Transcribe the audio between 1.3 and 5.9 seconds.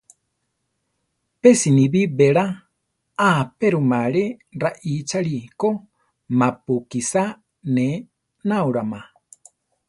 Pe sinibí belá a apéroma alé raʼíchali ko